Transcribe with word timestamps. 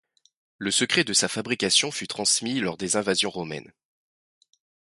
Le 0.57 0.71
secret 0.71 1.03
de 1.03 1.13
sa 1.13 1.27
fabrication 1.27 1.91
fut 1.91 2.07
transmis 2.07 2.59
lors 2.59 2.75
des 2.75 2.95
invasions 2.95 3.29
romaines. 3.29 3.71